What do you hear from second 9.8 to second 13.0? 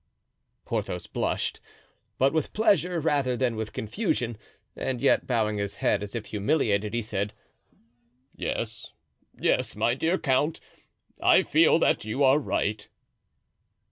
dear count, I feel that you are right."